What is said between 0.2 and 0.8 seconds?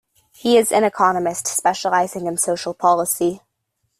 He is